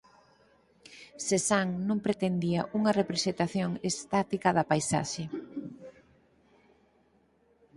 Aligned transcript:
Cézanne 1.27 1.77
non 1.89 1.99
pretendía 2.05 2.61
unha 2.77 2.95
representación 3.01 3.69
estática 3.91 4.49
da 4.57 4.67
paisaxe. 4.71 5.23